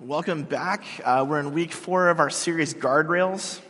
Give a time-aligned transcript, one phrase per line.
[0.00, 0.84] Welcome back.
[1.04, 3.60] Uh, we're in week four of our series, Guardrails.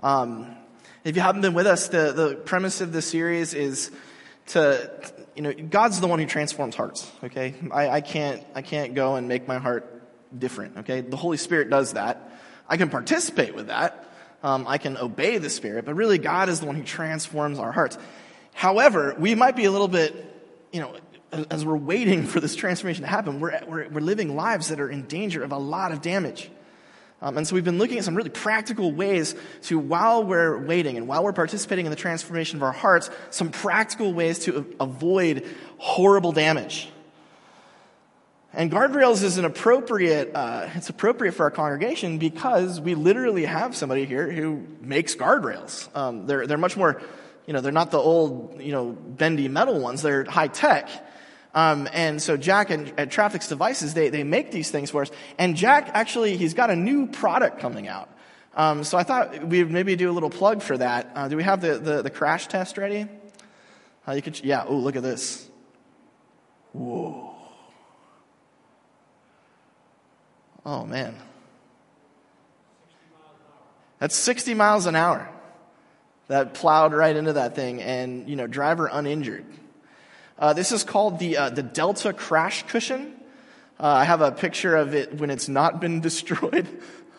[0.00, 0.56] Um,
[1.04, 3.92] if you haven't been with us, the, the premise of the series is
[4.48, 4.90] to,
[5.36, 7.54] you know, God's the one who transforms hearts, okay?
[7.70, 10.02] I, I, can't, I can't go and make my heart
[10.36, 11.00] different, okay?
[11.00, 12.32] The Holy Spirit does that.
[12.68, 14.12] I can participate with that.
[14.42, 17.70] Um, I can obey the Spirit, but really God is the one who transforms our
[17.70, 17.98] hearts.
[18.52, 20.12] However, we might be a little bit,
[20.72, 20.96] you know,
[21.50, 24.90] as we're waiting for this transformation to happen, we're, we're, we're living lives that are
[24.90, 26.50] in danger of a lot of damage.
[27.22, 30.96] Um, and so we've been looking at some really practical ways to, while we're waiting
[30.96, 35.46] and while we're participating in the transformation of our hearts, some practical ways to avoid
[35.78, 36.88] horrible damage.
[38.52, 43.74] And guardrails is an appropriate, uh, it's appropriate for our congregation because we literally have
[43.74, 45.94] somebody here who makes guardrails.
[45.96, 47.00] Um, they're, they're much more,
[47.46, 50.02] you know, they're not the old, you know, bendy metal ones.
[50.02, 50.90] They're high tech.
[51.54, 55.10] Um, and so Jack and, at Trafix Devices, they, they make these things for us.
[55.38, 58.08] And Jack actually, he's got a new product coming out.
[58.54, 61.10] Um, so I thought we'd maybe do a little plug for that.
[61.14, 63.06] Uh, do we have the, the, the crash test ready?
[64.06, 65.48] Uh, you could, yeah, oh, look at this.
[66.72, 67.34] Whoa.
[70.64, 71.16] Oh, man.
[73.98, 75.28] That's 60 miles an hour.
[76.28, 79.44] That plowed right into that thing and, you know, driver uninjured.
[80.42, 83.14] Uh, this is called the, uh, the Delta Crash Cushion.
[83.78, 86.66] Uh, I have a picture of it when it's not been destroyed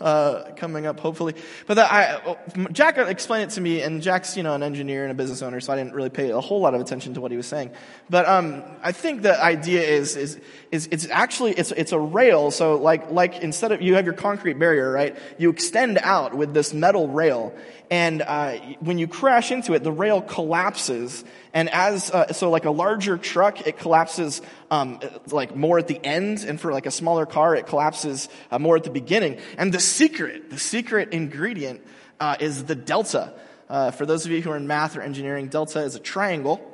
[0.02, 1.34] uh, coming up, hopefully.
[1.66, 2.36] But the, I,
[2.74, 5.62] Jack explained it to me, and Jack's you know an engineer and a business owner,
[5.62, 7.72] so I didn't really pay a whole lot of attention to what he was saying.
[8.10, 10.40] But um, I think the idea is is
[10.72, 12.52] is it's actually it's it's a rail.
[12.52, 15.18] So like like instead of you have your concrete barrier, right?
[15.38, 17.54] You extend out with this metal rail,
[17.94, 21.24] and uh, when you crash into it, the rail collapses.
[21.54, 24.42] And as uh, so, like a larger truck, it collapses
[24.72, 28.58] um, like more at the end, and for like a smaller car, it collapses uh,
[28.58, 29.38] more at the beginning.
[29.60, 31.86] And the secret, the secret ingredient,
[32.20, 33.36] uh, is the delta.
[33.70, 36.68] Uh, for those of you who are in math or engineering, delta is a triangle.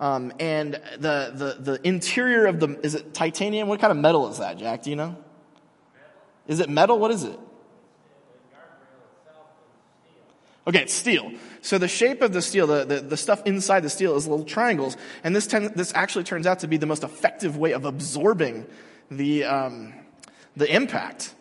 [0.00, 3.68] Um, and the, the, the interior of the, is it titanium?
[3.68, 4.82] What kind of metal is that, Jack?
[4.82, 5.16] Do you know?
[6.48, 6.98] Is it metal?
[6.98, 7.38] What is it?
[10.66, 11.32] Okay, it's steel.
[11.62, 14.44] So the shape of the steel, the, the, the stuff inside the steel is little
[14.44, 17.84] triangles, and this, ten, this actually turns out to be the most effective way of
[17.84, 18.66] absorbing
[19.10, 19.94] the, um,
[20.56, 21.34] the impact.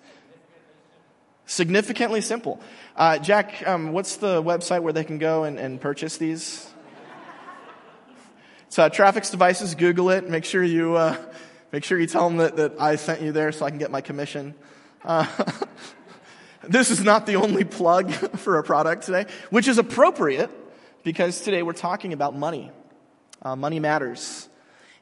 [1.45, 2.61] Significantly simple.
[2.95, 6.69] Uh, Jack, um, what's the website where they can go and, and purchase these?
[8.71, 10.29] So uh, Trafix Devices, Google it.
[10.29, 11.17] Make sure you, uh,
[11.71, 13.89] make sure you tell them that, that I sent you there so I can get
[13.89, 14.53] my commission.
[15.03, 15.25] Uh,
[16.69, 20.51] This is not the only plug for a product today, which is appropriate
[21.03, 22.71] because today we're talking about money.
[23.41, 24.47] Uh, money matters.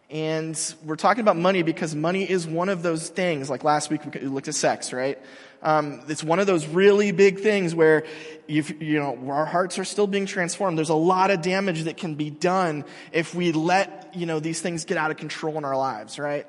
[0.10, 4.02] And we're talking about money because money is one of those things, like last week
[4.06, 5.20] we looked at sex, right?
[5.62, 8.06] Um, it's one of those really big things where
[8.48, 10.78] you know, our hearts are still being transformed.
[10.78, 14.62] There's a lot of damage that can be done if we let, you know, these
[14.62, 16.48] things get out of control in our lives, right?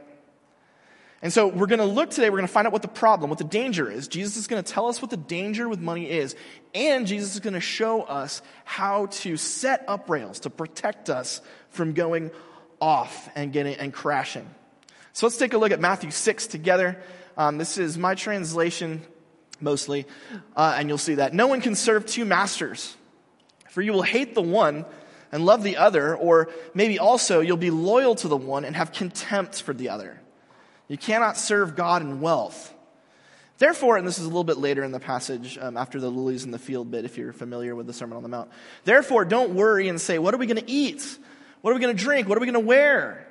[1.20, 3.28] And so we're going to look today, we're going to find out what the problem,
[3.28, 4.06] what the danger is.
[4.06, 6.36] Jesus is going to tell us what the danger with money is.
[6.74, 11.40] And Jesus is going to show us how to set up rails to protect us
[11.70, 12.30] from going
[12.80, 14.48] off and getting and crashing.
[15.12, 17.02] So let's take a look at Matthew 6 together.
[17.36, 19.02] Um, this is my translation
[19.60, 20.06] mostly,
[20.56, 21.34] uh, and you'll see that.
[21.34, 22.96] No one can serve two masters,
[23.70, 24.84] for you will hate the one
[25.32, 28.92] and love the other, or maybe also you'll be loyal to the one and have
[28.92, 30.20] contempt for the other.
[30.88, 32.75] You cannot serve God in wealth.
[33.59, 36.44] Therefore, and this is a little bit later in the passage um, after the lilies
[36.44, 38.50] in the field bit, if you're familiar with the Sermon on the Mount.
[38.84, 41.19] Therefore, don't worry and say, What are we going to eat?
[41.60, 42.28] What are we going to drink?
[42.28, 43.27] What are we going to wear?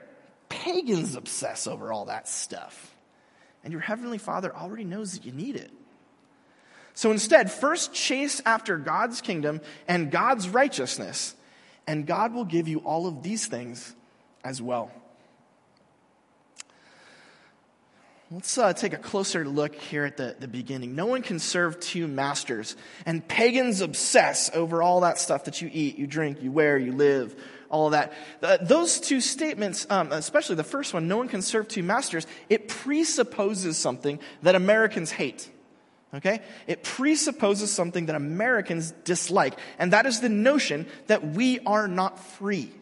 [0.49, 2.93] Pagans obsess over all that stuff.
[3.63, 5.71] And your heavenly Father already knows that you need it.
[6.93, 11.35] So instead, first chase after God's kingdom and God's righteousness,
[11.85, 13.95] and God will give you all of these things
[14.43, 14.91] as well.
[18.29, 20.95] Let's uh, take a closer look here at the, the beginning.
[20.95, 22.75] No one can serve two masters,
[23.05, 26.91] and pagans obsess over all that stuff that you eat, you drink, you wear, you
[26.91, 28.11] live, all that.
[28.43, 32.27] Uh, those two statements, um, especially the first one, no one can serve two masters,
[32.49, 35.49] it presupposes something that Americans hate.
[36.13, 36.41] Okay?
[36.67, 42.19] It presupposes something that Americans dislike, and that is the notion that we are not
[42.19, 42.73] free.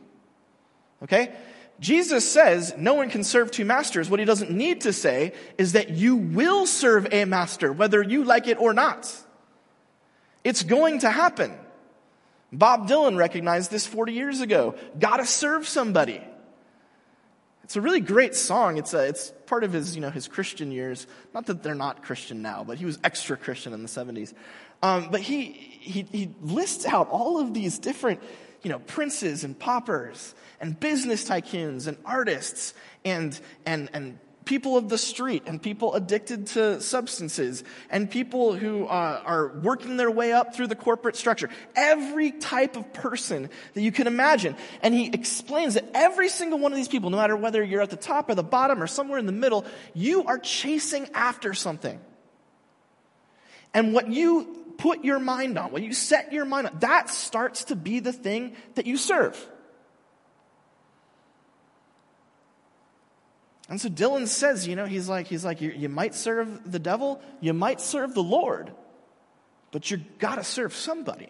[1.03, 1.35] Okay?
[1.79, 4.09] Jesus says no one can serve two masters.
[4.09, 8.23] What he doesn't need to say is that you will serve a master, whether you
[8.23, 9.13] like it or not.
[10.43, 11.53] It's going to happen.
[12.51, 14.75] Bob Dylan recognized this 40 years ago.
[14.97, 16.21] Gotta serve somebody.
[17.65, 18.77] It's a really great song.
[18.77, 21.07] It's, a, it's part of his, you know, his Christian years.
[21.33, 24.33] Not that they're not Christian now, but he was extra Christian in the 70s.
[24.83, 28.21] Um, but he, he, he lists out all of these different,
[28.65, 32.73] you know, princes and paupers and business tycoons and artists
[33.05, 38.87] and, and, and people of the street and people addicted to substances and people who
[38.87, 41.47] uh, are working their way up through the corporate structure.
[41.75, 44.55] Every type of person that you can imagine.
[44.81, 47.91] And he explains that every single one of these people, no matter whether you're at
[47.91, 49.63] the top or the bottom or somewhere in the middle,
[49.93, 51.99] you are chasing after something.
[53.75, 57.65] And what you put your mind on, what you set your mind on, that starts
[57.65, 59.49] to be the thing that you serve.
[63.67, 66.79] And so Dylan says, you know, he's like, he's like, you, you might serve the
[66.79, 68.71] devil, you might serve the Lord,
[69.71, 71.29] but you gotta serve somebody.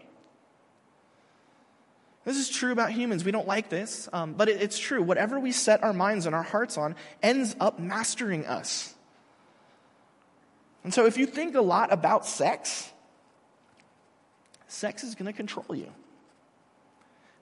[2.26, 3.24] This is true about humans.
[3.24, 5.02] We don't like this, um, but it, it's true.
[5.02, 8.94] Whatever we set our minds and our hearts on ends up mastering us.
[10.84, 12.92] And so if you think a lot about sex,
[14.76, 15.92] sex is going to control you.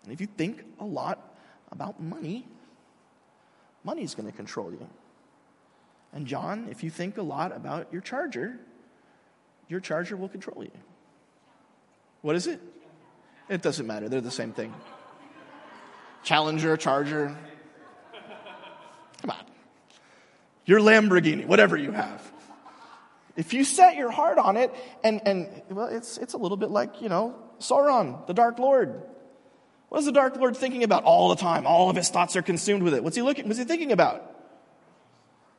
[0.04, 1.36] And if you think a lot
[1.72, 2.46] about money,
[3.84, 4.88] money is going to control you.
[6.14, 8.60] And John, if you think a lot about your charger,
[9.68, 10.72] your charger will control you.
[12.22, 12.62] What is it?
[13.50, 14.08] It doesn't matter.
[14.10, 14.74] They're the same thing.
[16.24, 17.36] Challenger, charger.
[19.22, 19.46] Come on.
[20.66, 22.33] Your Lamborghini, whatever you have.
[23.36, 26.70] If you set your heart on it, and, and well, it's, it's a little bit
[26.70, 29.02] like, you know, Sauron, the Dark Lord.
[29.90, 31.66] What is the Dark Lord thinking about all the time?
[31.66, 33.04] All of his thoughts are consumed with it.
[33.04, 34.30] What's he looking, what's he thinking about?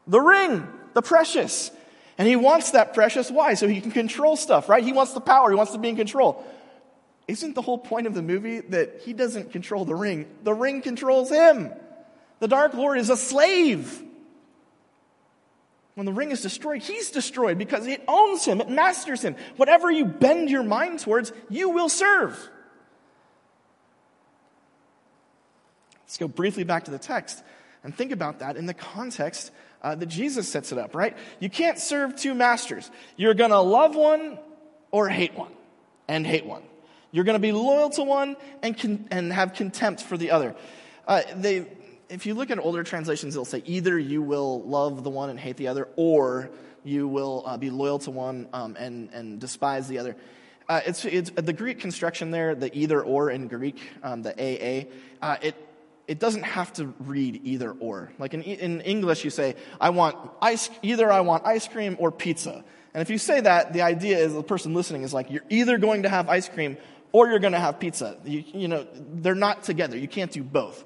[0.07, 1.71] The ring, the precious.
[2.17, 3.31] And he wants that precious.
[3.31, 3.55] Why?
[3.55, 4.85] So he can control stuff, right?
[4.85, 5.51] He wants the power.
[5.51, 6.45] He wants to be in control.
[7.27, 10.27] Isn't the whole point of the movie that he doesn't control the ring?
[10.43, 11.73] The ring controls him.
[12.39, 14.03] The Dark Lord is a slave.
[15.95, 19.37] When the ring is destroyed, he's destroyed because it owns him, it masters him.
[19.57, 22.51] Whatever you bend your mind towards, you will serve.
[26.03, 27.43] Let's go briefly back to the text
[27.85, 29.53] and think about that in the context
[29.83, 31.17] uh, that Jesus sets it up, right?
[31.39, 32.91] You can't serve two masters.
[33.17, 34.39] You're going to love one
[34.91, 35.53] or hate one
[36.09, 36.63] and hate one.
[37.13, 40.57] You're going to be loyal to one and, con- and have contempt for the other.
[41.07, 41.67] Uh, they,
[42.09, 45.39] if you look at older translations, they'll say either you will love the one and
[45.39, 46.51] hate the other, or
[46.85, 50.17] you will uh, be loyal to one um, and, and despise the other.
[50.69, 54.87] Uh, it's, it's the Greek construction there, the either or in Greek, um, the AA.
[55.21, 55.55] Uh, it
[56.07, 58.13] it doesn't have to read either or.
[58.19, 62.13] Like in, in English, you say, I want ice, either I want ice cream or
[62.13, 62.65] pizza.
[62.93, 65.79] And if you say that, the idea is the person listening is like, you're either
[65.79, 66.77] going to have ice cream
[67.13, 68.19] or you're going to have pizza.
[68.25, 69.97] You, you know, they're not together.
[69.97, 70.85] You can't do both.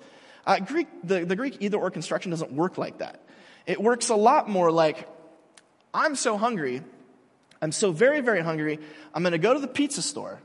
[0.49, 3.21] Uh, Greek, the, the Greek either or construction doesn't work like that.
[3.67, 5.07] It works a lot more like,
[5.93, 6.83] I'm so hungry,
[7.61, 8.79] I'm so very, very hungry,
[9.13, 10.41] I'm going to go to the pizza store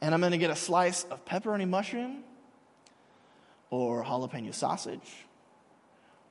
[0.00, 2.24] and I'm going to get a slice of pepperoni mushroom
[3.70, 5.24] or jalapeno sausage,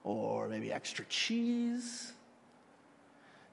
[0.03, 2.11] or maybe extra cheese.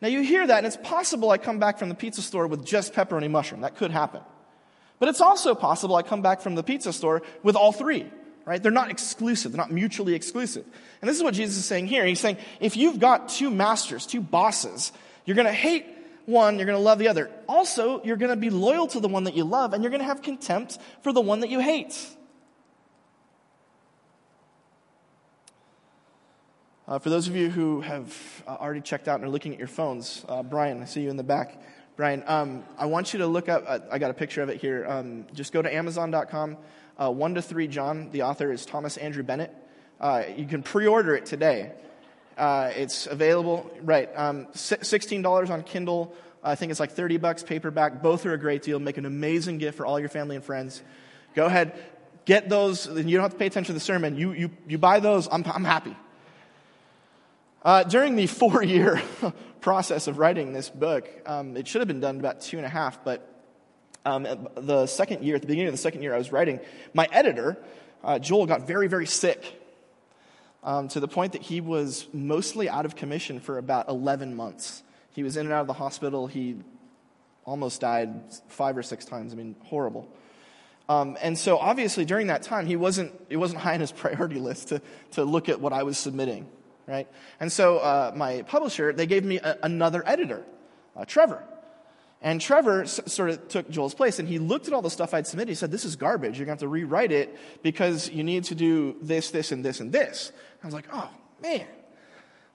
[0.01, 2.65] Now you hear that, and it's possible I come back from the pizza store with
[2.65, 3.61] just pepperoni mushroom.
[3.61, 4.23] That could happen.
[4.99, 8.11] But it's also possible I come back from the pizza store with all three,
[8.45, 8.63] right?
[8.63, 10.65] They're not exclusive, they're not mutually exclusive.
[11.01, 12.05] And this is what Jesus is saying here.
[12.05, 14.93] He's saying, if you've got two masters, two bosses,
[15.25, 15.87] you're going to hate
[16.27, 17.31] one, you're going to love the other.
[17.49, 20.01] Also, you're going to be loyal to the one that you love, and you're going
[20.01, 21.97] to have contempt for the one that you hate.
[26.87, 29.59] Uh, for those of you who have uh, already checked out and are looking at
[29.59, 31.63] your phones, uh, Brian, I see you in the back.
[31.97, 34.61] Brian, um, I want you to look up, uh, I got a picture of it
[34.61, 34.85] here.
[34.89, 36.57] Um, just go to Amazon.com.
[37.03, 39.53] Uh, 1 to 3 John, the author is Thomas Andrew Bennett.
[40.01, 41.73] Uh, you can pre order it today.
[42.39, 46.15] it's available, right, um, $16 on Kindle.
[46.45, 48.03] I think it's like 30 bucks paperback.
[48.03, 48.79] Both are a great deal.
[48.79, 50.81] Make an amazing gift for all your family and friends.
[51.35, 51.77] Go ahead,
[52.25, 52.87] get those.
[52.87, 54.17] You don't have to pay attention to the sermon.
[54.17, 55.97] You, you, you buy those, I'm, I'm happy.
[57.65, 59.03] Uh, during the four year
[59.61, 62.71] process of writing this book, um, it should have been done about two and a
[62.71, 63.32] half, but
[64.05, 66.61] um, the second year, at the beginning of the second year I was writing,
[66.95, 67.57] my editor,
[68.03, 69.61] uh, Joel, got very, very sick
[70.65, 74.83] um, to the point that he was mostly out of commission for about 11 months.
[75.13, 76.27] He was in and out of the hospital.
[76.27, 76.57] He
[77.45, 79.33] almost died five or six times.
[79.33, 80.09] I mean, horrible.
[80.89, 84.41] Um, and so obviously during that time, he wasn't, it wasn't high on his priority
[84.41, 84.83] list to,
[85.13, 86.47] to look at what I was submitting
[86.87, 87.09] right?
[87.41, 90.45] And so uh, my publisher, they gave me a, another editor,
[90.97, 91.43] uh, Trevor.
[92.23, 95.13] And Trevor s- sort of took Joel's place, and he looked at all the stuff
[95.13, 95.51] I'd submitted.
[95.51, 96.39] He said, This is garbage.
[96.39, 99.65] You're going to have to rewrite it because you need to do this, this, and
[99.65, 100.33] this, and this.
[100.63, 101.11] I was like, Oh,
[101.43, 101.67] man,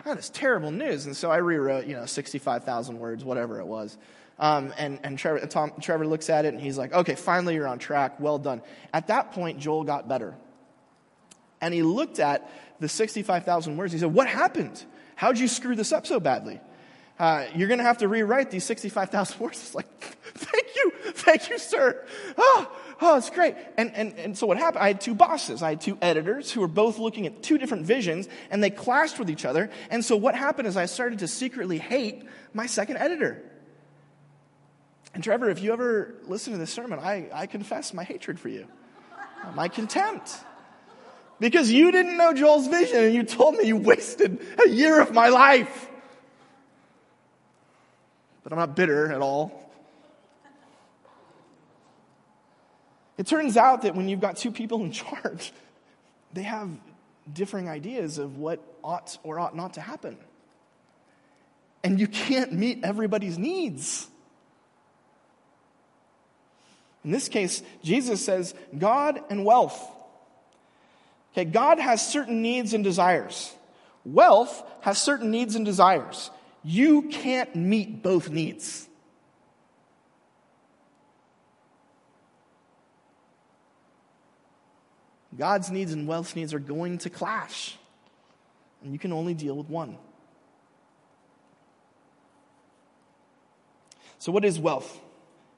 [0.05, 1.05] that is terrible news.
[1.05, 3.97] And so I rewrote, you know, 65,000 words, whatever it was.
[4.39, 7.67] Um, and and Trevor, Tom, Trevor looks at it and he's like, okay, finally you're
[7.67, 8.19] on track.
[8.19, 8.61] Well done.
[8.93, 10.35] At that point, Joel got better.
[11.59, 13.91] And he looked at the 65,000 words.
[13.91, 14.83] He said, what happened?
[15.15, 16.61] How'd you screw this up so badly?
[17.19, 19.57] Uh, you're going to have to rewrite these 65,000 words.
[19.57, 22.05] It's like, thank you, thank you, sir.
[22.37, 22.71] Oh,
[23.01, 23.55] oh, it's great.
[23.75, 25.63] And, and, and so what happened, I had two bosses.
[25.63, 29.17] I had two editors who were both looking at two different visions, and they clashed
[29.17, 29.71] with each other.
[29.89, 33.41] And so what happened is I started to secretly hate my second editor.
[35.13, 38.49] And Trevor, if you ever listen to this sermon, I, I confess my hatred for
[38.49, 38.67] you,
[39.43, 40.35] uh, my contempt.
[41.39, 45.13] Because you didn't know Joel's vision and you told me you wasted a year of
[45.13, 45.87] my life.
[48.47, 49.69] But I'm not bitter at all.
[53.17, 55.51] It turns out that when you've got two people in charge,
[56.31, 56.69] they have
[57.33, 60.15] differing ideas of what ought or ought not to happen.
[61.83, 64.07] And you can't meet everybody's needs.
[67.03, 69.77] In this case, Jesus says God and wealth.
[71.33, 73.53] Okay, God has certain needs and desires.
[74.05, 76.31] Wealth has certain needs and desires.
[76.67, 78.89] You can't meet both needs.
[85.37, 87.77] God's needs and wealth's needs are going to clash,
[88.83, 89.97] and you can only deal with one.
[94.19, 94.99] So, what is wealth?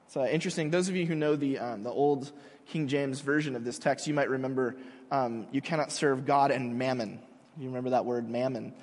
[0.06, 0.70] It's uh, interesting.
[0.70, 2.30] Those of you who know the, um, the old
[2.68, 4.76] King James version of this text, you might remember
[5.10, 7.18] um, you cannot serve God and mammon.
[7.58, 8.74] You remember that word, mammon?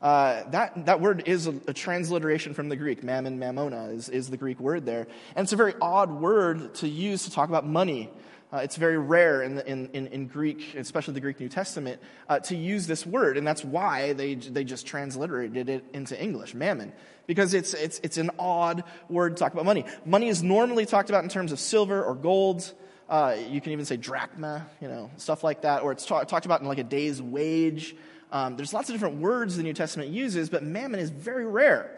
[0.00, 3.02] Uh, that, that word is a, a, transliteration from the Greek.
[3.02, 5.06] Mammon, mammona is, is the Greek word there.
[5.34, 8.10] And it's a very odd word to use to talk about money.
[8.52, 12.00] Uh, it's very rare in, the, in, in, in, Greek, especially the Greek New Testament,
[12.28, 16.54] uh, to use this word, and that's why they, they just transliterated it into English,
[16.54, 16.92] mammon,
[17.26, 19.84] because it's, it's, it's an odd word to talk about money.
[20.04, 22.72] Money is normally talked about in terms of silver or gold.
[23.08, 26.46] Uh, you can even say drachma, you know, stuff like that, or it's ta- talked
[26.46, 27.96] about in like a day's wage.
[28.36, 31.90] Um, there's lots of different words the New Testament uses, but mammon is very rare.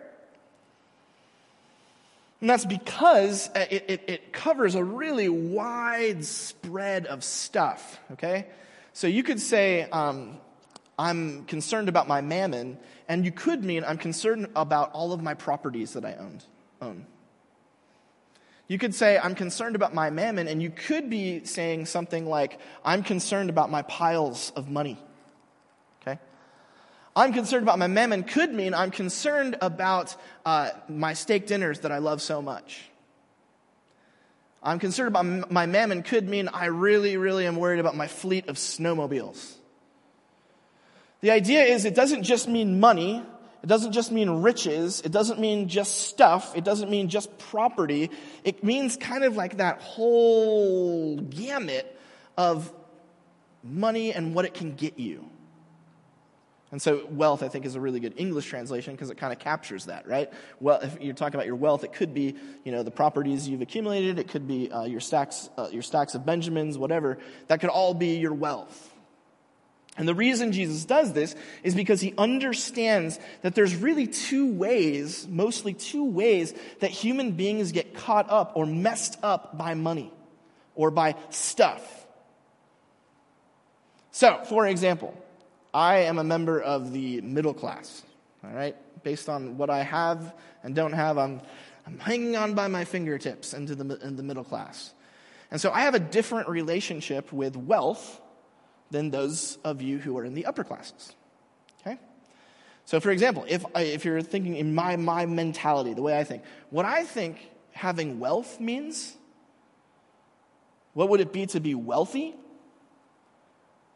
[2.40, 8.47] And that's because uh, it, it, it, covers a really wide spread of stuff, okay?
[8.92, 10.38] So you could say, um,
[10.97, 12.78] I'm concerned about my mammon,
[13.09, 16.45] and you could mean I'm concerned about all of my properties that I owned,
[16.80, 17.04] own.
[18.68, 22.61] You could say, I'm concerned about my mammon, and you could be saying something like,
[22.85, 25.00] I'm concerned about my piles of money.
[27.19, 30.15] I'm concerned about my mammon could mean I'm concerned about
[30.47, 32.89] uh, my steak dinners that I love so much.
[34.63, 38.49] I'm concerned about my mammon could mean I really, really am worried about my fleet
[38.49, 39.55] of snowmobiles.
[41.21, 43.25] The idea is it doesn't just mean money.
[43.65, 45.01] It doesn't just mean riches.
[45.01, 46.57] It doesn't mean just stuff.
[46.57, 48.13] It doesn't mean just property.
[48.45, 51.99] It means kind of like that whole gamut
[52.37, 52.73] of
[53.65, 55.29] money and what it can get you.
[56.71, 59.39] And so, wealth, I think, is a really good English translation because it kind of
[59.39, 60.31] captures that, right?
[60.61, 63.63] Well, if you're talking about your wealth, it could be, you know, the properties you've
[63.63, 64.19] accumulated.
[64.19, 67.19] It could be uh, your stacks, uh, your stacks of Benjamins, whatever.
[67.47, 68.93] That could all be your wealth.
[69.97, 71.35] And the reason Jesus does this
[71.65, 77.73] is because he understands that there's really two ways, mostly two ways, that human beings
[77.73, 80.13] get caught up or messed up by money
[80.77, 82.07] or by stuff.
[84.13, 85.21] So, for example,
[85.78, 88.02] I am a member of the middle class,
[88.42, 88.75] all right?
[89.04, 91.40] Based on what I have and don't have, I'm,
[91.87, 94.92] I'm hanging on by my fingertips into the, in the middle class.
[95.52, 98.20] And so I have a different relationship with wealth
[98.90, 101.14] than those of you who are in the upper classes.
[101.80, 101.97] Okay?
[102.85, 106.42] So, for example, if, if you're thinking in my, my mentality, the way I think,
[106.70, 107.38] what I think
[107.70, 109.16] having wealth means,
[110.94, 112.35] what would it be to be wealthy?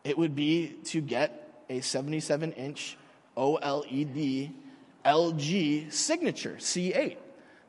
[0.05, 2.97] It would be to get a 77 inch
[3.37, 4.53] OLED
[5.05, 7.17] LG signature C8.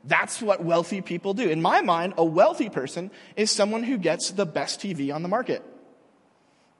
[0.04, 1.48] That's what wealthy people do.
[1.48, 5.28] In my mind, a wealthy person is someone who gets the best TV on the
[5.28, 5.62] market.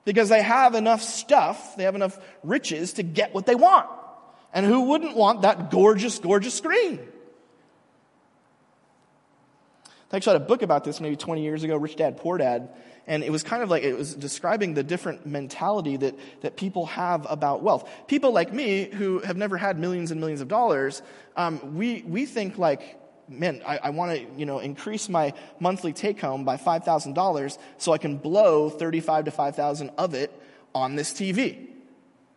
[0.03, 3.89] Because they have enough stuff, they have enough riches to get what they want.
[4.53, 6.99] And who wouldn't want that gorgeous, gorgeous screen?
[10.15, 12.69] I actually had a book about this maybe 20 years ago, Rich Dad, Poor Dad,
[13.05, 16.85] and it was kind of like it was describing the different mentality that, that people
[16.85, 17.89] have about wealth.
[18.07, 21.01] People like me who have never had millions and millions of dollars,
[21.35, 25.91] um, we, we think like, man, I, I want to, you know, increase my monthly
[25.91, 30.31] take home by $5,000 so I can blow 35 to 5,000 of it
[30.73, 31.74] on this TV.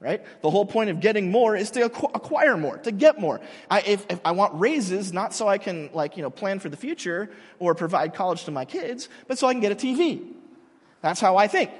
[0.00, 0.24] Right?
[0.42, 3.40] The whole point of getting more is to acquire more, to get more.
[3.70, 6.68] I, if, if, I want raises, not so I can, like, you know, plan for
[6.68, 10.24] the future or provide college to my kids, but so I can get a TV.
[11.02, 11.70] That's how I think.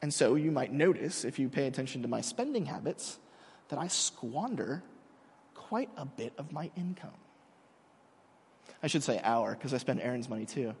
[0.00, 3.18] And so you might notice, if you pay attention to my spending habits,
[3.68, 4.82] that I squander
[5.54, 7.10] quite a bit of my income.
[8.82, 10.74] I should say our, because I spend Aaron's money too,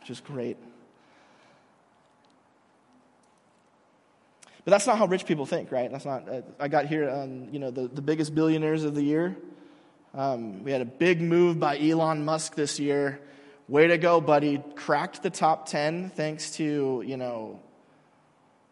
[0.00, 0.58] which is great.
[4.64, 5.90] But that's not how rich people think, right?
[5.90, 6.28] That's not.
[6.28, 9.36] Uh, I got here on you know the, the biggest billionaires of the year.
[10.14, 13.20] Um, we had a big move by Elon Musk this year.
[13.68, 14.62] Way to go, buddy!
[14.76, 17.60] Cracked the top ten thanks to you know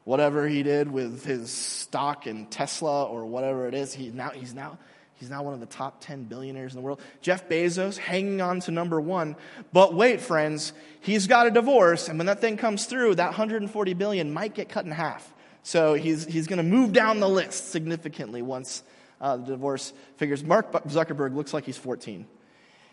[0.05, 3.93] whatever he did with his stock in Tesla or whatever it is.
[3.93, 4.79] He now he's now
[5.21, 6.99] He's now one of the top 10 billionaires in the world.
[7.21, 9.37] Jeff Bezos hanging on to number one.
[9.71, 13.93] But wait, friends, he's got a divorce, and when that thing comes through, that 140
[13.93, 15.31] billion might get cut in half.
[15.63, 18.83] So he's, he's going to move down the list significantly once
[19.21, 20.43] uh, the divorce figures.
[20.43, 22.27] Mark Zuckerberg looks like he's 14.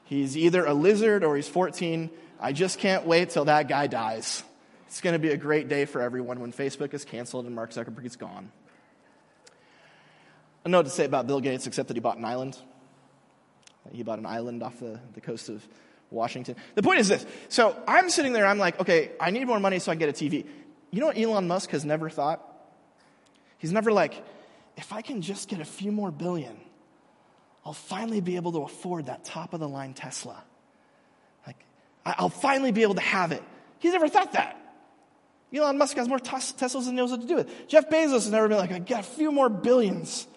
[0.04, 2.10] He's either a lizard or he's 14.
[2.40, 4.44] I just can't wait till that guy dies.
[4.88, 7.72] It's going to be a great day for everyone when Facebook is canceled and Mark
[7.72, 8.52] Zuckerberg is gone.
[10.66, 12.58] I know what to say about Bill Gates except that he bought an island.
[13.92, 15.66] He bought an island off the, the coast of
[16.10, 16.56] Washington.
[16.76, 17.26] The point is this.
[17.50, 20.10] So I'm sitting there, I'm like, okay, I need more money so I can get
[20.10, 20.46] a TV.
[20.92, 22.47] You know what Elon Musk has never thought?
[23.58, 24.24] He's never like,
[24.76, 26.58] if I can just get a few more billion,
[27.66, 30.44] I'll finally be able to afford that top of the line Tesla.
[31.46, 31.58] Like,
[32.06, 33.44] I'll finally be able to have it.
[33.80, 34.58] He's never thought that.
[35.54, 37.68] Elon Musk has more Teslas than he knows what to do with.
[37.68, 40.28] Jeff Bezos has never been like, I got a few more billions.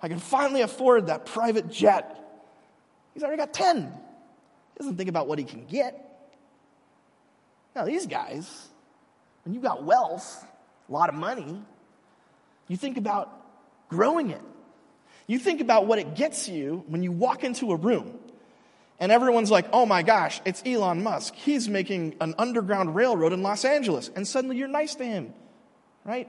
[0.00, 2.14] I can finally afford that private jet.
[3.14, 3.82] He's already got 10.
[3.82, 6.04] He doesn't think about what he can get.
[7.74, 8.68] Now, these guys,
[9.44, 10.44] when you've got wealth,
[10.88, 11.62] a lot of money,
[12.68, 13.32] you think about
[13.88, 14.42] growing it.
[15.26, 18.18] You think about what it gets you when you walk into a room
[19.00, 21.34] and everyone's like, oh my gosh, it's Elon Musk.
[21.34, 24.10] He's making an underground railroad in Los Angeles.
[24.14, 25.34] And suddenly you're nice to him,
[26.04, 26.28] right?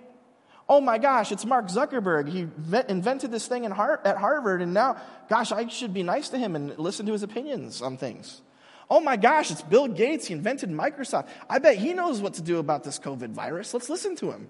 [0.67, 2.29] Oh my gosh, it's Mark Zuckerberg.
[2.29, 2.41] He
[2.87, 4.97] invented this thing at Harvard, and now,
[5.27, 8.41] gosh, I should be nice to him and listen to his opinions on things.
[8.87, 10.27] Oh my gosh, it's Bill Gates.
[10.27, 11.27] He invented Microsoft.
[11.49, 13.73] I bet he knows what to do about this COVID virus.
[13.73, 14.47] Let's listen to him.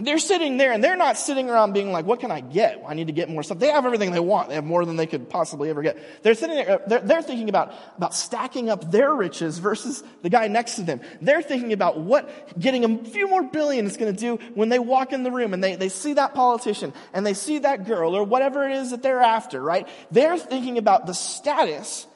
[0.00, 2.82] They're sitting there and they're not sitting around being like, what can I get?
[2.84, 3.60] I need to get more stuff.
[3.60, 4.48] They have everything they want.
[4.48, 5.96] They have more than they could possibly ever get.
[6.24, 10.48] They're sitting there, they're, they're thinking about, about stacking up their riches versus the guy
[10.48, 11.00] next to them.
[11.20, 14.80] They're thinking about what getting a few more billion is going to do when they
[14.80, 18.16] walk in the room and they, they see that politician and they see that girl
[18.16, 19.86] or whatever it is that they're after, right?
[20.10, 22.08] They're thinking about the status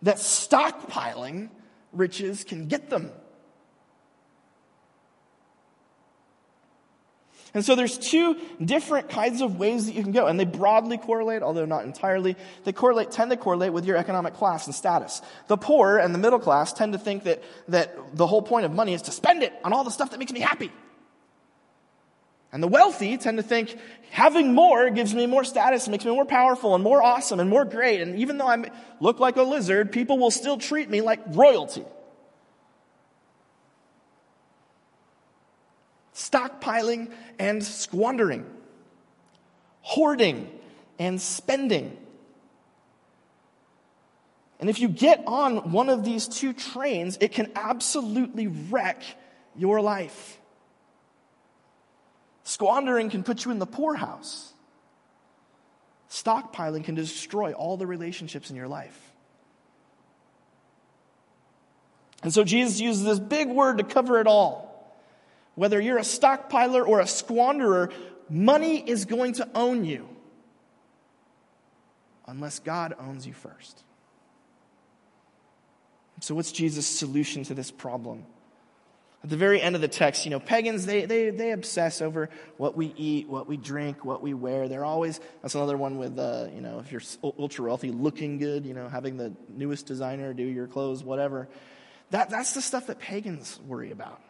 [0.00, 1.50] that stockpiling
[1.92, 3.12] riches can get them.
[7.56, 10.98] And so there's two different kinds of ways that you can go, and they broadly
[10.98, 12.36] correlate, although not entirely.
[12.64, 15.22] They correlate, tend to correlate with your economic class and status.
[15.46, 18.72] The poor and the middle class tend to think that, that the whole point of
[18.72, 20.70] money is to spend it on all the stuff that makes me happy.
[22.52, 23.74] And the wealthy tend to think
[24.10, 27.64] having more gives me more status, makes me more powerful and more awesome and more
[27.64, 28.02] great.
[28.02, 31.86] And even though I look like a lizard, people will still treat me like royalty.
[36.16, 38.46] Stockpiling and squandering,
[39.82, 40.50] hoarding
[40.98, 41.94] and spending.
[44.58, 49.02] And if you get on one of these two trains, it can absolutely wreck
[49.54, 50.40] your life.
[52.44, 54.54] Squandering can put you in the poorhouse.
[56.08, 58.98] Stockpiling can destroy all the relationships in your life.
[62.22, 64.65] And so Jesus uses this big word to cover it all.
[65.56, 67.92] Whether you're a stockpiler or a squanderer,
[68.30, 70.08] money is going to own you
[72.28, 73.82] unless God owns you first.
[76.20, 78.24] So, what's Jesus' solution to this problem?
[79.24, 82.30] At the very end of the text, you know, pagans, they, they, they obsess over
[82.58, 84.68] what we eat, what we drink, what we wear.
[84.68, 88.64] They're always, that's another one with, uh, you know, if you're ultra wealthy, looking good,
[88.64, 91.48] you know, having the newest designer do your clothes, whatever.
[92.10, 94.20] That, that's the stuff that pagans worry about.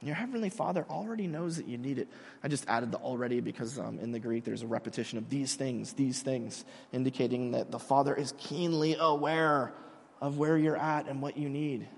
[0.00, 2.08] Your Heavenly Father already knows that you need it.
[2.42, 5.56] I just added the already because um, in the Greek there's a repetition of these
[5.56, 9.72] things, these things, indicating that the Father is keenly aware
[10.20, 11.88] of where you're at and what you need.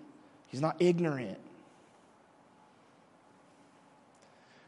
[0.46, 1.38] He's not ignorant.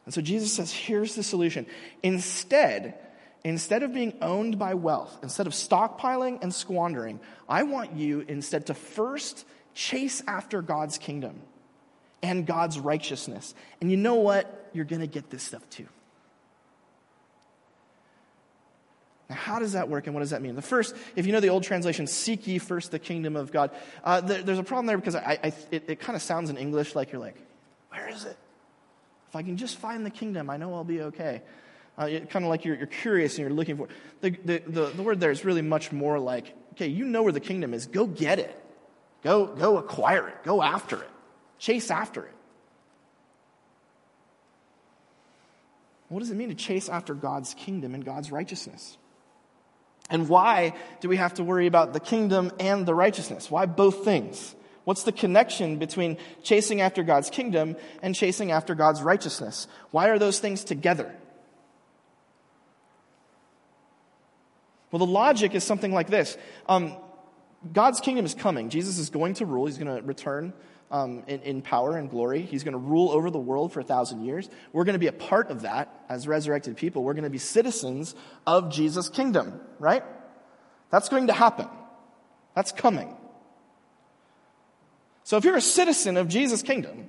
[0.04, 1.64] And so Jesus says, here's the solution.
[2.02, 2.98] Instead,
[3.44, 7.18] instead of being owned by wealth, instead of stockpiling and squandering,
[7.48, 11.40] I want you instead to first chase after God's kingdom
[12.22, 13.54] and God's righteousness.
[13.80, 14.70] And you know what?
[14.72, 15.86] You're going to get this stuff too.
[19.28, 20.54] Now, how does that work and what does that mean?
[20.54, 23.70] The first, if you know the old translation, seek ye first the kingdom of God,
[24.04, 26.56] uh, there, there's a problem there because I, I, it, it kind of sounds in
[26.56, 27.36] English like you're like,
[27.90, 28.36] where is it?
[29.28, 31.42] If I can just find the kingdom, I know I'll be okay.
[31.96, 33.88] Uh, kind of like you're, you're, curious and you're looking for
[34.22, 37.32] the, the, the, the word there is really much more like, okay, you know where
[37.32, 38.58] the kingdom is, go get it.
[39.22, 40.42] Go, go acquire it.
[40.42, 41.08] Go after it.
[41.62, 42.34] Chase after it.
[46.08, 48.98] What does it mean to chase after God's kingdom and God's righteousness?
[50.10, 53.48] And why do we have to worry about the kingdom and the righteousness?
[53.48, 54.56] Why both things?
[54.82, 59.68] What's the connection between chasing after God's kingdom and chasing after God's righteousness?
[59.92, 61.14] Why are those things together?
[64.90, 66.36] Well, the logic is something like this
[66.68, 66.96] um,
[67.72, 68.68] God's kingdom is coming.
[68.68, 70.52] Jesus is going to rule, he's going to return
[70.92, 72.42] um, in, in power and glory.
[72.42, 74.48] He's going to rule over the world for a thousand years.
[74.72, 77.02] We're going to be a part of that as resurrected people.
[77.02, 78.14] We're going to be citizens
[78.46, 80.04] of Jesus' kingdom, right?
[80.90, 81.66] That's going to happen.
[82.54, 83.16] That's coming.
[85.24, 87.08] So if you're a citizen of Jesus' kingdom,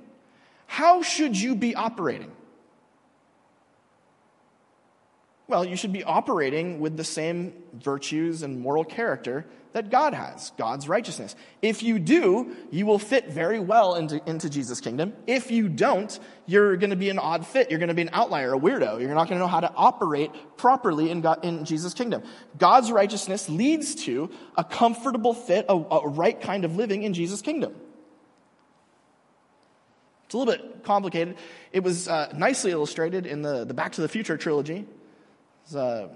[0.66, 2.32] how should you be operating?
[5.46, 10.52] Well, you should be operating with the same virtues and moral character that God has,
[10.56, 11.34] God's righteousness.
[11.60, 15.12] If you do, you will fit very well into, into Jesus' kingdom.
[15.26, 17.70] If you don't, you're going to be an odd fit.
[17.70, 19.00] You're going to be an outlier, a weirdo.
[19.00, 22.22] You're not going to know how to operate properly in, God, in Jesus' kingdom.
[22.56, 27.42] God's righteousness leads to a comfortable fit, a, a right kind of living in Jesus'
[27.42, 27.74] kingdom.
[30.26, 31.36] It's a little bit complicated.
[31.72, 34.86] It was uh, nicely illustrated in the, the Back to the Future trilogy.
[35.64, 36.08] It's uh,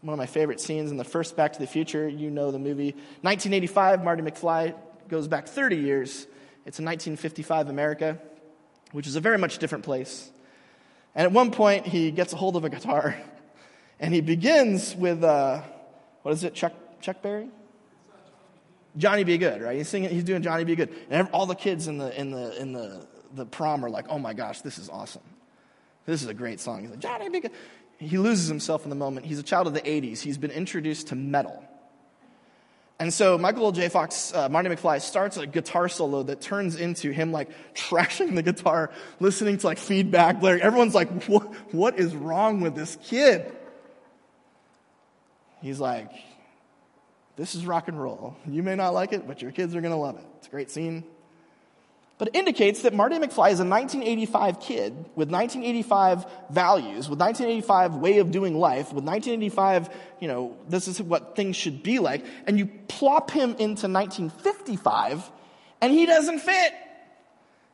[0.00, 2.08] one of my favorite scenes in the first Back to the Future.
[2.08, 2.90] You know the movie.
[3.20, 4.74] 1985, Marty McFly
[5.08, 6.26] goes back 30 years.
[6.66, 8.18] It's in 1955 America,
[8.90, 10.28] which is a very much different place.
[11.14, 13.16] And at one point, he gets a hold of a guitar,
[14.00, 15.62] and he begins with, uh,
[16.22, 17.48] what is it, Chuck, Chuck Berry?
[18.96, 19.38] Johnny B.
[19.38, 19.76] Goode, right?
[19.76, 20.74] He's singing, he's doing Johnny B.
[20.74, 20.92] Goode.
[21.08, 24.18] And all the kids in the, in the, in the, the prom are like, oh
[24.18, 25.22] my gosh, this is awesome.
[26.04, 26.80] This is a great song.
[26.80, 27.38] He's like, Johnny B.
[27.38, 27.52] Goode
[27.98, 29.26] he loses himself in the moment.
[29.26, 30.20] He's a child of the 80s.
[30.20, 31.62] He's been introduced to metal.
[33.00, 33.88] And so Michael J.
[33.88, 38.42] Fox, uh, Marty McFly starts a guitar solo that turns into him like trashing the
[38.42, 40.62] guitar, listening to like feedback, blaring.
[40.62, 43.52] Everyone's like, what, what is wrong with this kid?
[45.60, 46.10] He's like,
[47.36, 48.36] this is rock and roll.
[48.48, 50.24] You may not like it, but your kids are going to love it.
[50.38, 51.04] It's a great scene
[52.18, 57.94] but it indicates that Marty McFly is a 1985 kid with 1985 values, with 1985
[57.94, 62.24] way of doing life, with 1985, you know, this is what things should be like,
[62.46, 65.30] and you plop him into 1955,
[65.80, 66.72] and he doesn't fit.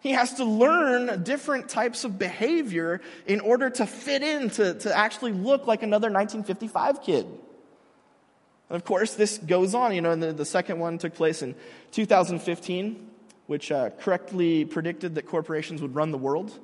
[0.00, 4.94] He has to learn different types of behavior in order to fit in, to, to
[4.94, 7.24] actually look like another 1955 kid.
[7.24, 11.40] And of course, this goes on, you know, and the, the second one took place
[11.40, 11.54] in
[11.92, 13.12] 2015
[13.46, 16.58] which uh, correctly predicted that corporations would run the world.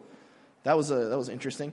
[0.63, 1.73] That was, a, that was interesting.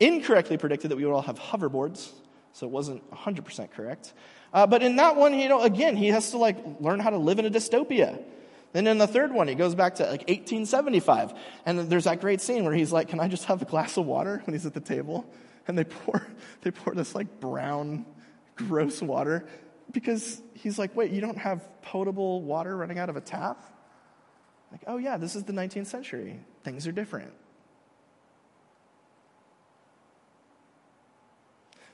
[0.00, 2.10] Incorrectly predicted that we would all have hoverboards,
[2.52, 4.12] so it wasn't 100% correct.
[4.52, 7.18] Uh, but in that one, you know, again, he has to like learn how to
[7.18, 8.22] live in a dystopia.
[8.72, 12.40] Then in the third one, he goes back to like 1875, and there's that great
[12.40, 14.74] scene where he's like, "Can I just have a glass of water?" When he's at
[14.74, 15.30] the table,
[15.66, 16.26] and they pour
[16.62, 18.04] they pour this like brown,
[18.56, 19.46] gross water
[19.90, 23.64] because he's like, "Wait, you don't have potable water running out of a tap?"
[24.70, 26.40] Like, oh yeah, this is the 19th century.
[26.62, 27.32] Things are different.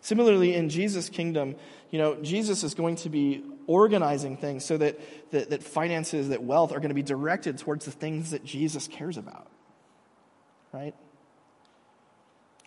[0.01, 1.57] Similarly, in Jesus' kingdom,
[1.91, 6.43] you know, Jesus is going to be organizing things so that, that, that finances, that
[6.43, 9.47] wealth are going to be directed towards the things that Jesus cares about.
[10.75, 10.95] Right?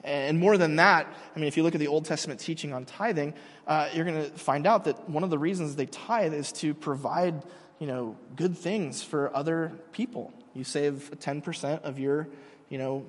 [0.04, 2.86] And more than that, I mean, if you look at the Old Testament teaching on
[2.86, 3.36] tithing,
[3.68, 6.74] uh, you're going to find out that one of the reasons they tithe is to
[6.74, 7.44] provide
[7.80, 10.34] you know, good things for other people.
[10.54, 12.28] You save 10% of your,
[12.70, 13.06] you know,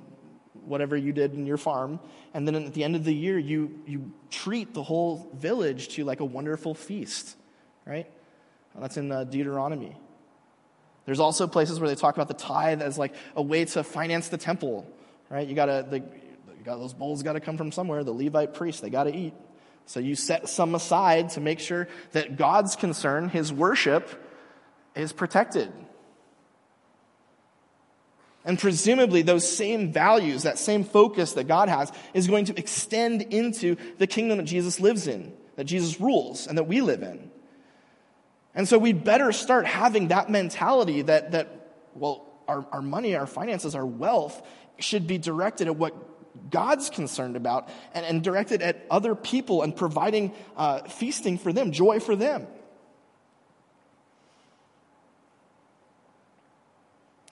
[0.64, 2.00] whatever you did in your farm,
[2.34, 6.04] and then at the end of the year, you, you treat the whole village to
[6.04, 7.36] like a wonderful feast,
[7.86, 8.06] right?
[8.78, 9.96] That's in uh, Deuteronomy.
[11.06, 14.28] There's also places where they talk about the tithe as like a way to finance
[14.28, 14.86] the temple,
[15.30, 15.48] right?
[15.48, 18.04] You gotta, the, you got those bowls got to come from somewhere.
[18.04, 19.32] The Levite priests, they got to eat.
[19.86, 24.06] So you set some aside to make sure that God's concern, His worship,
[24.98, 25.72] is protected.
[28.44, 33.22] And presumably, those same values, that same focus that God has, is going to extend
[33.22, 37.30] into the kingdom that Jesus lives in, that Jesus rules, and that we live in.
[38.54, 43.26] And so we better start having that mentality that, that well, our, our money, our
[43.26, 44.42] finances, our wealth
[44.78, 49.76] should be directed at what God's concerned about and, and directed at other people and
[49.76, 52.46] providing uh, feasting for them, joy for them.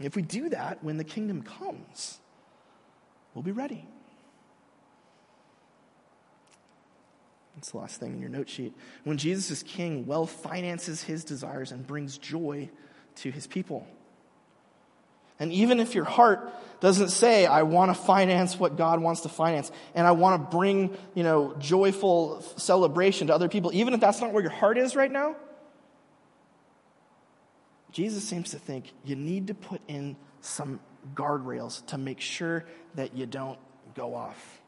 [0.01, 2.19] If we do that, when the kingdom comes,
[3.35, 3.87] we'll be ready.
[7.55, 8.75] That's the last thing in your note sheet.
[9.05, 12.69] When Jesus is king, wealth finances his desires and brings joy
[13.17, 13.87] to his people.
[15.39, 19.29] And even if your heart doesn't say, I want to finance what God wants to
[19.29, 24.01] finance, and I want to bring, you know, joyful celebration to other people, even if
[24.01, 25.37] that's not where your heart is right now,
[27.97, 30.81] Jesus seems to think you need to put in some
[31.15, 33.59] guardrails to make sure that you don't
[33.95, 34.61] go off.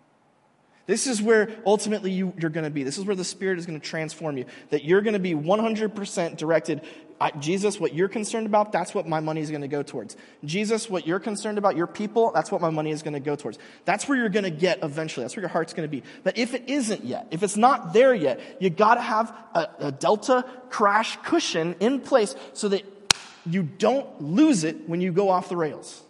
[0.86, 2.84] This is where ultimately you, are going to be.
[2.84, 4.46] This is where the Spirit is going to transform you.
[4.70, 6.80] That you're going to be 100% directed.
[7.38, 10.16] Jesus, what you're concerned about, that's what my money is going to go towards.
[10.46, 13.36] Jesus, what you're concerned about, your people, that's what my money is going to go
[13.36, 13.58] towards.
[13.84, 15.24] That's where you're going to get eventually.
[15.24, 16.02] That's where your heart's going to be.
[16.24, 19.68] But if it isn't yet, if it's not there yet, you got to have a,
[19.80, 22.84] a delta crash cushion in place so that
[23.48, 26.02] you don't lose it when you go off the rails.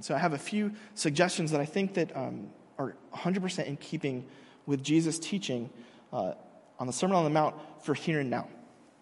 [0.00, 4.26] So I have a few suggestions that I think that um, are 100% in keeping
[4.66, 5.68] with Jesus' teaching
[6.12, 6.32] uh,
[6.78, 8.48] on the Sermon on the Mount for here and now.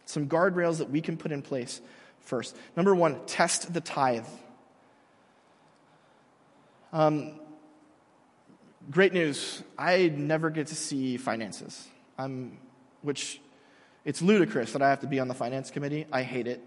[0.06, 1.80] Some guardrails that we can put in place
[2.20, 2.56] first.
[2.76, 4.26] Number one, test the tithe.
[6.92, 7.38] Um,
[8.90, 9.62] great news.
[9.78, 11.86] I never get to see finances.
[12.18, 12.58] I'm,
[13.02, 13.40] which
[14.04, 16.06] it's ludicrous that I have to be on the finance committee.
[16.12, 16.62] I hate it.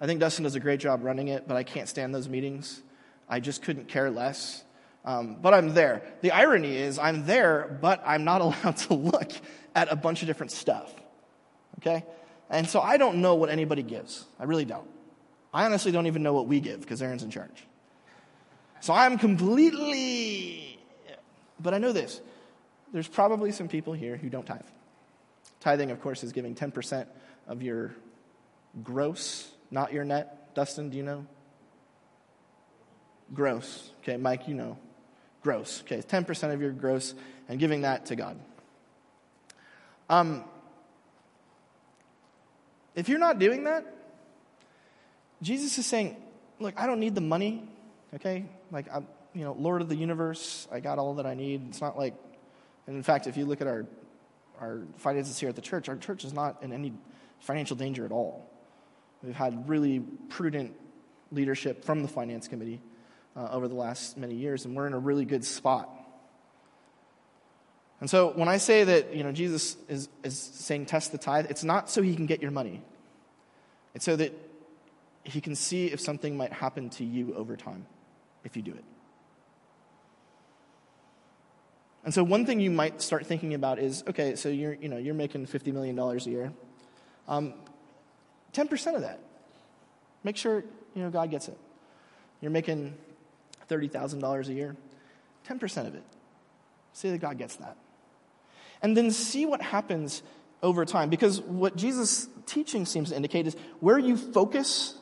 [0.00, 2.80] I think Dustin does a great job running it, but I can't stand those meetings.
[3.28, 4.62] I just couldn't care less.
[5.04, 6.02] Um, but I'm there.
[6.20, 9.32] The irony is, I'm there, but I'm not allowed to look
[9.74, 10.94] at a bunch of different stuff.
[11.78, 12.04] Okay?
[12.50, 14.24] And so I don't know what anybody gives.
[14.38, 14.88] I really don't.
[15.52, 17.66] I honestly don't even know what we give because Aaron's in charge.
[18.80, 20.78] So I'm completely.
[21.58, 22.20] But I know this
[22.92, 24.60] there's probably some people here who don't tithe.
[25.60, 27.06] Tithing, of course, is giving 10%
[27.46, 27.94] of your
[28.82, 30.54] gross, not your net.
[30.54, 31.26] Dustin, do you know?
[33.34, 33.90] Gross.
[34.02, 34.78] Okay, Mike, you know.
[35.42, 35.82] Gross.
[35.82, 37.14] Okay, 10% of your gross
[37.48, 38.38] and giving that to God.
[40.08, 40.44] Um,
[42.94, 43.84] if you're not doing that,
[45.42, 46.16] Jesus is saying,
[46.60, 47.62] Look, I don't need the money,
[48.14, 48.44] okay?
[48.72, 51.68] Like, I'm, you know, Lord of the universe, I got all that I need.
[51.68, 52.14] It's not like
[52.88, 53.86] and in fact, if you look at our,
[54.58, 56.94] our finances here at the church, our church is not in any
[57.38, 58.50] financial danger at all.
[59.22, 60.74] We've had really prudent
[61.30, 62.80] leadership from the finance committee
[63.36, 65.90] uh, over the last many years, and we're in a really good spot.
[68.00, 71.46] And so when I say that you know, Jesus is, is saying test the tithe,
[71.50, 72.82] it's not so he can get your money.
[73.94, 74.32] It's so that
[75.24, 77.84] he can see if something might happen to you over time
[78.44, 78.84] if you do it.
[82.04, 84.96] And so one thing you might start thinking about is, okay, so you're, you know,
[84.96, 86.52] you're making $50 million a year.
[87.26, 87.54] Um,
[88.54, 89.20] 10% of that.
[90.24, 91.58] Make sure, you know, God gets it.
[92.40, 92.96] You're making
[93.68, 94.76] $30,000 a year.
[95.48, 96.02] 10% of it.
[96.92, 97.76] Say that God gets that.
[98.82, 100.22] And then see what happens
[100.62, 101.10] over time.
[101.10, 104.94] Because what Jesus' teaching seems to indicate is where you focus,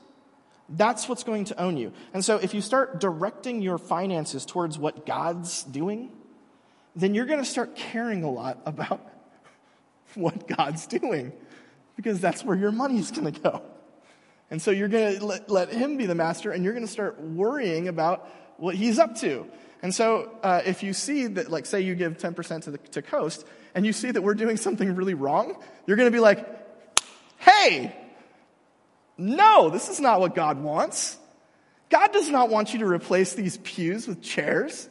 [0.68, 1.92] that's what's going to own you.
[2.12, 6.11] And so if you start directing your finances towards what God's doing,
[6.96, 9.00] then you're going to start caring a lot about
[10.14, 11.32] what God's doing
[11.94, 13.62] because that's where your money's going to go.
[14.50, 16.92] And so you're going to let, let, Him be the master and you're going to
[16.92, 19.46] start worrying about what He's up to.
[19.82, 23.02] And so uh, if you see that, like, say you give 10% to, the, to
[23.02, 25.56] Coast and you see that we're doing something really wrong,
[25.87, 26.46] you're going to be like,
[27.38, 27.94] hey,
[29.18, 31.16] no, this is not what God wants.
[31.90, 34.88] God does not want you to replace these pews with chairs.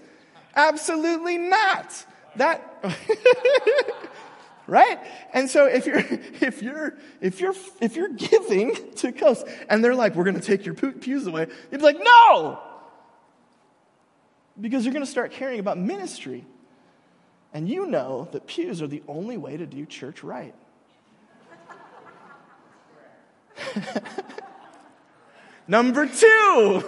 [0.56, 2.06] Absolutely not.
[2.38, 2.84] That,
[4.68, 5.00] right?
[5.34, 6.00] And so if you're,
[6.42, 10.42] if you're, if you're, if you're giving to Coast and they're like, we're going to
[10.42, 12.60] take your pews away, you'd be like, no!
[14.60, 16.46] Because you're going to start caring about ministry.
[17.54, 20.54] And you know that pews are the only way to do church right.
[25.68, 26.84] Number two.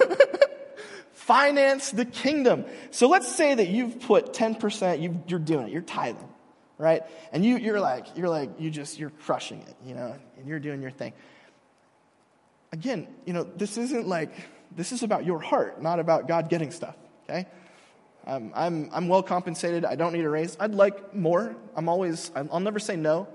[1.28, 2.63] Finance the kingdom.
[2.92, 6.30] So let's say that you've put 10%, you are doing it, you're tithing.
[6.78, 7.04] right?
[7.34, 10.60] And you, you're like, you're like, you just, you're crushing it, you know, and you're
[10.60, 11.12] doing your thing.
[12.72, 14.32] Again, you know, this isn't like,
[14.74, 16.96] this is about your heart, not about God getting stuff,
[17.30, 17.46] okay?
[18.26, 19.86] Um, I'm, I'm well compensated.
[19.86, 20.58] I don't need a raise.
[20.60, 21.56] I'd like more.
[21.76, 23.28] I'm always, I'll never say no.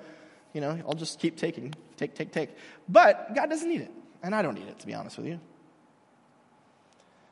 [0.53, 2.51] You know, I'll just keep taking, take, take, take.
[2.89, 3.91] But God doesn't need it.
[4.23, 5.41] And I don't need it, to be honest with you.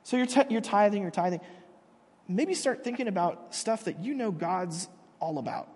[0.03, 1.41] So you're, t- you're tithing, you're tithing.
[2.29, 5.69] Maybe start thinking about stuff that you know God's all about.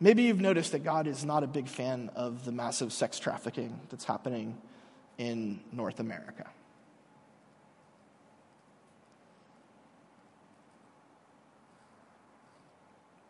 [0.00, 3.78] Maybe you've noticed that God is not a big fan of the massive sex trafficking
[3.88, 4.58] that's happening
[5.16, 6.48] in North America.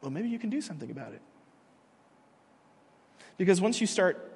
[0.01, 1.23] Well, maybe you can do something about it.
[3.37, 4.33] Because once you start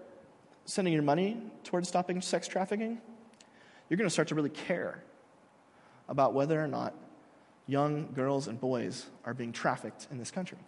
[0.64, 3.00] sending your money towards stopping sex trafficking,
[3.88, 5.02] you're going to start to really care
[6.08, 6.94] about whether or not
[7.66, 10.58] young girls and boys are being trafficked in this country.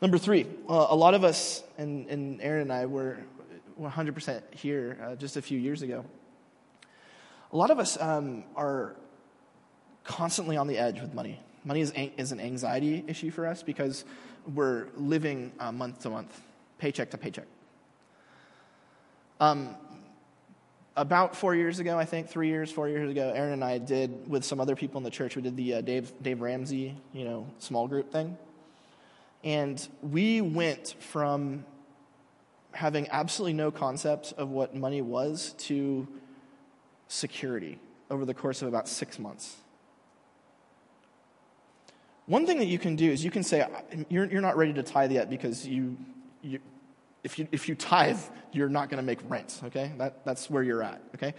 [0.00, 3.18] Number three, uh, a lot of us, and, and Aaron and I were
[3.80, 6.04] 100% here uh, just a few years ago.
[7.52, 8.94] A lot of us um, are
[10.04, 11.40] constantly on the edge with money.
[11.64, 14.04] Money is, is an anxiety issue for us because
[14.54, 16.40] we're living uh, month to month,
[16.78, 17.46] paycheck to paycheck.
[19.40, 19.76] Um,
[20.96, 24.28] about four years ago, I think, three years, four years ago, Aaron and I did,
[24.28, 27.24] with some other people in the church, we did the uh, Dave, Dave Ramsey, you
[27.24, 28.36] know, small group thing.
[29.44, 31.64] And we went from
[32.72, 36.08] having absolutely no concept of what money was to
[37.06, 37.78] security
[38.10, 39.56] over the course of about six months.
[42.26, 43.66] One thing that you can do is you can say,
[44.08, 45.96] you're, you're not ready to tithe yet because you,
[46.42, 46.60] you,
[47.22, 48.20] if, you, if you tithe,
[48.52, 49.92] you're not going to make rent, okay?
[49.98, 51.34] That, that's where you're at, okay?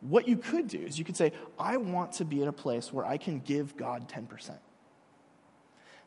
[0.00, 2.92] What you could do is you could say, I want to be at a place
[2.92, 4.50] where I can give God 10%.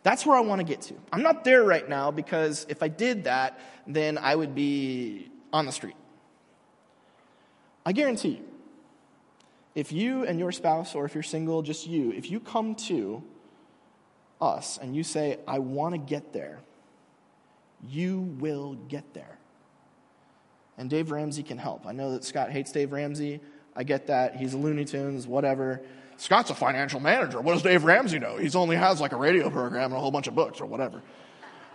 [0.03, 0.93] That's where I want to get to.
[1.11, 5.65] I'm not there right now because if I did that, then I would be on
[5.65, 5.95] the street.
[7.85, 8.45] I guarantee you,
[9.75, 13.23] if you and your spouse, or if you're single, just you, if you come to
[14.41, 16.59] us and you say, I want to get there,
[17.85, 19.37] you will get there.
[20.77, 21.87] And Dave Ramsey can help.
[21.87, 23.41] I know that Scott hates Dave Ramsey.
[23.75, 24.35] I get that.
[24.35, 25.81] He's a Looney Tunes, whatever.
[26.17, 27.39] Scott's a financial manager.
[27.41, 28.37] What does Dave Ramsey know?
[28.37, 31.01] He's only has like a radio program and a whole bunch of books or whatever.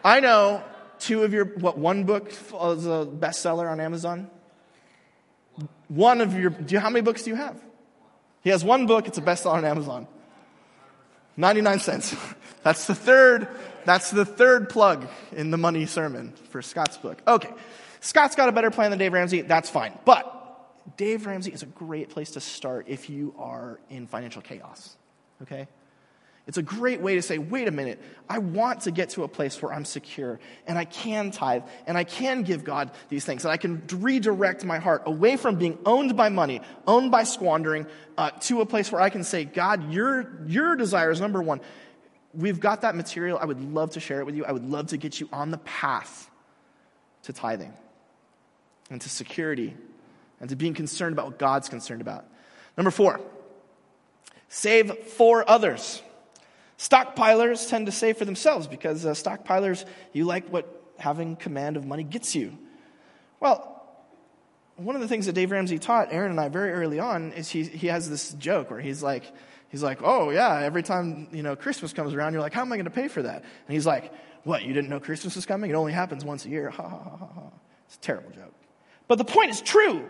[0.05, 0.63] I know
[0.99, 4.31] two of your, what, one book is a bestseller on Amazon?
[5.89, 7.61] One of your, do you, how many books do you have?
[8.43, 10.09] He has one book, it's a bestseller on Amazon.
[11.37, 12.17] 99 cents.
[12.63, 13.49] That's the third,
[13.85, 17.21] that's the third plug in the money sermon for Scott's book.
[17.27, 17.51] Okay.
[18.01, 19.43] Scott's got a better plan than Dave Ramsey.
[19.43, 19.97] That's fine.
[20.05, 24.97] But Dave Ramsey is a great place to start if you are in financial chaos.
[25.43, 25.69] Okay?
[26.49, 29.29] It's a great way to say, wait a minute, I want to get to a
[29.29, 33.45] place where I'm secure and I can tithe and I can give God these things
[33.45, 37.87] and I can redirect my heart away from being owned by money, owned by squandering,
[38.19, 41.61] uh, to a place where I can say, God, your, your desire is number one.
[42.35, 43.39] We've got that material.
[43.41, 44.45] I would love to share it with you.
[44.45, 46.31] I would love to get you on the path
[47.25, 47.73] to tithing
[48.91, 49.77] and to security
[50.41, 52.25] and to being concerned about what God's concerned about.
[52.77, 53.21] Number four,
[54.49, 56.03] save for others.
[56.79, 61.87] Stockpilers tend to save for themselves because uh, stockpilers, you like what having command of
[61.87, 62.59] money gets you.
[63.41, 63.69] Well,
[64.77, 67.49] one of the things that Dave Ramsey taught Aaron and I very early on is
[67.49, 69.25] he, he has this joke where he's like,
[69.73, 72.73] he's like, oh yeah, every time, you know, Christmas comes around, you're like, how am
[72.73, 73.43] I going to pay for that?
[73.43, 74.13] And he's like,
[74.45, 75.71] what, you didn't know Christmas is coming?
[75.71, 76.71] It only happens once a year.
[76.71, 77.51] Ha ha ha ha.
[77.87, 78.55] It's a terrible joke.
[79.09, 80.09] But the point is true.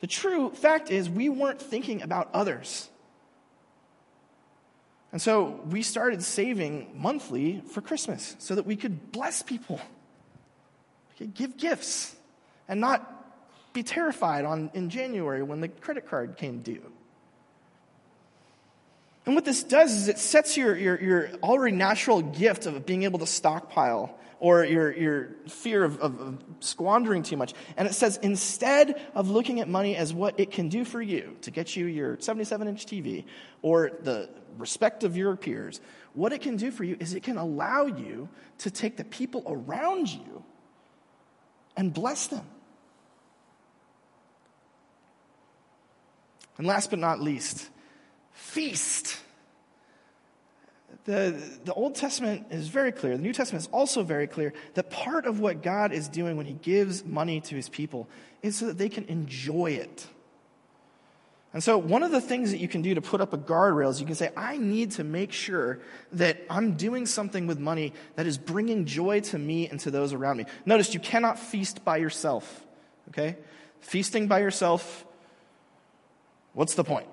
[0.00, 2.88] The true fact is, we weren't thinking about others.
[5.12, 9.80] And so we started saving monthly for Christmas so that we could bless people,
[11.10, 12.16] we could give gifts,
[12.66, 16.82] and not be terrified on, in January when the credit card came due.
[19.24, 23.04] And what this does is it sets your, your, your already natural gift of being
[23.04, 27.54] able to stockpile or your, your fear of, of, of squandering too much.
[27.76, 31.36] And it says instead of looking at money as what it can do for you
[31.42, 33.24] to get you your 77 inch TV
[33.62, 35.80] or the respect of your peers,
[36.14, 39.44] what it can do for you is it can allow you to take the people
[39.46, 40.44] around you
[41.76, 42.44] and bless them.
[46.58, 47.70] And last but not least,
[48.42, 49.22] feast
[51.04, 54.90] the, the Old Testament is very clear, the New Testament is also very clear that
[54.90, 58.08] part of what God is doing when He gives money to His people
[58.42, 60.06] is so that they can enjoy it.
[61.52, 63.90] And so, one of the things that you can do to put up a guardrail
[63.90, 65.80] is you can say, I need to make sure
[66.12, 70.12] that I'm doing something with money that is bringing joy to me and to those
[70.12, 70.46] around me.
[70.64, 72.64] Notice you cannot feast by yourself,
[73.08, 73.36] okay?
[73.80, 75.04] Feasting by yourself,
[76.54, 77.08] what's the point?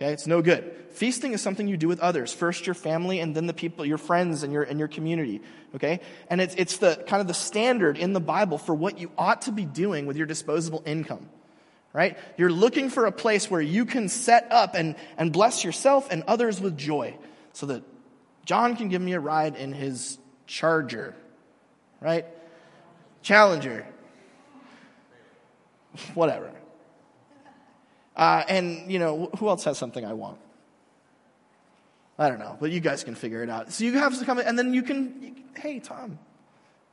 [0.00, 0.74] Okay, it's no good.
[0.92, 2.32] Feasting is something you do with others.
[2.32, 5.42] First your family and then the people, your friends and your, and your community.
[5.74, 6.00] Okay?
[6.30, 9.42] And it's, it's the kind of the standard in the Bible for what you ought
[9.42, 11.28] to be doing with your disposable income.
[11.92, 12.16] Right?
[12.38, 16.22] You're looking for a place where you can set up and, and bless yourself and
[16.26, 17.16] others with joy.
[17.52, 17.82] So that
[18.46, 21.14] John can give me a ride in his charger.
[22.00, 22.24] Right?
[23.22, 23.86] Challenger.
[26.14, 26.52] Whatever.
[28.16, 30.38] Uh, and, you know, who else has something I want?
[32.18, 33.72] I don't know, but you guys can figure it out.
[33.72, 36.18] So you have to come, and then you can, you, hey, Tom,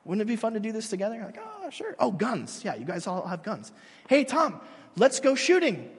[0.06, 1.22] wouldn't it be fun to do this together?
[1.22, 1.98] like, oh, sure.
[2.00, 2.62] Oh, guns.
[2.64, 3.74] Yeah, you guys all have guns.
[4.08, 4.62] Hey, Tom,
[4.96, 5.92] let's go shooting.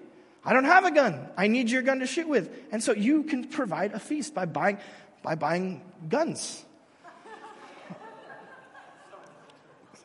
[0.43, 1.29] I don't have a gun.
[1.37, 2.51] I need your gun to shoot with.
[2.73, 4.79] And so you can provide a feast by buying,
[5.23, 6.65] by buying guns.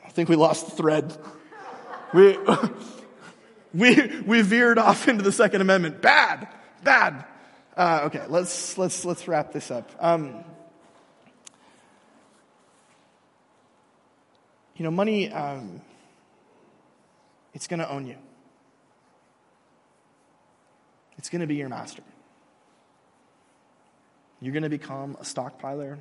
[0.06, 1.18] I think we lost the thread.
[2.14, 2.38] We,
[3.74, 6.02] we, we veered off into the Second Amendment.
[6.02, 6.48] Bad,
[6.84, 7.26] bad.
[7.76, 9.90] Uh, okay, let's, let's, let's wrap this up.
[10.00, 10.44] Um,
[14.76, 15.82] you know, money, um,
[17.54, 18.18] it's going to own you.
[21.18, 22.04] It's going to be your master.
[24.42, 25.98] You're going to become a stockpiler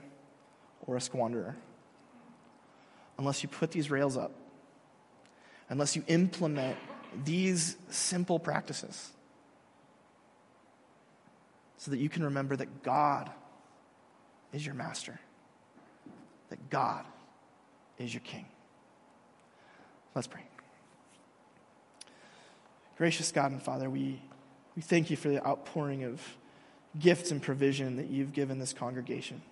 [0.87, 1.55] or a squanderer
[3.19, 4.33] unless you put these rails up,
[5.69, 6.77] unless you implement
[7.25, 9.11] these simple practices
[11.79, 13.31] so that you can remember that God
[14.53, 15.19] is your master,
[16.51, 17.05] that God
[17.99, 18.47] is your king.
[20.15, 20.43] Let's pray.
[22.97, 24.23] Gracious God and Father, we,
[24.77, 26.21] we thank you for the outpouring of
[26.99, 29.43] gifts and provision that you've given this congregation.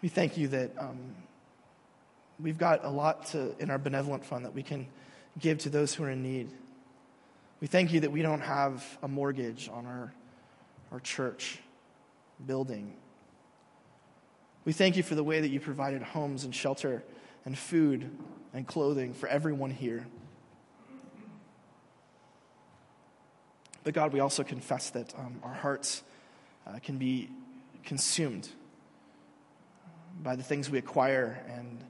[0.00, 1.14] We thank you that um,
[2.40, 4.86] we've got a lot to, in our benevolent fund that we can
[5.38, 6.50] give to those who are in need.
[7.60, 10.12] We thank you that we don't have a mortgage on our,
[10.92, 11.58] our church
[12.46, 12.94] building.
[14.64, 17.02] We thank you for the way that you provided homes and shelter
[17.44, 18.10] and food
[18.52, 20.06] and clothing for everyone here.
[23.82, 26.02] But God, we also confess that um, our hearts
[26.66, 27.28] uh, can be
[27.84, 28.48] consumed
[30.22, 31.84] by the things we acquire and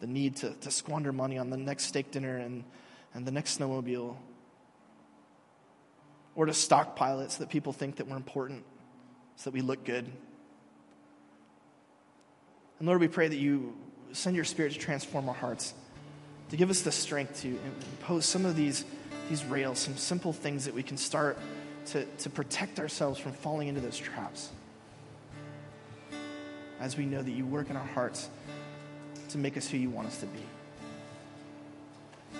[0.00, 2.64] the need to, to squander money on the next steak dinner and,
[3.14, 4.16] and the next snowmobile,
[6.34, 8.64] or to stockpile it so that people think that we're important,
[9.36, 10.10] so that we look good.
[12.78, 13.76] And Lord, we pray that you
[14.12, 15.74] send your spirit to transform our hearts,
[16.50, 18.84] to give us the strength to impose some of these,
[19.28, 21.38] these rails, some simple things that we can start
[21.86, 24.50] to, to protect ourselves from falling into those traps.
[26.80, 28.30] As we know that you work in our hearts
[29.30, 30.40] to make us who you want us to be.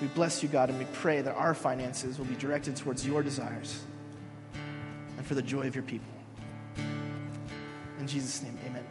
[0.00, 3.22] We bless you, God, and we pray that our finances will be directed towards your
[3.22, 3.82] desires
[5.16, 6.12] and for the joy of your people.
[7.98, 8.84] In Jesus' name, amen.